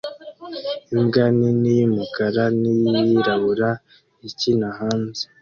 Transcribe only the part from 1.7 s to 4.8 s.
y'umukara n'iyirabura ikina